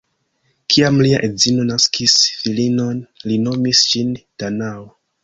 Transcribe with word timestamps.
Kiam 0.75 0.95
lia 1.05 1.19
edzino 1.27 1.65
naskis 1.67 2.15
filinon, 2.37 3.05
li 3.33 3.39
nomis 3.45 3.83
ŝin 3.91 4.17
Danao. 4.45 4.89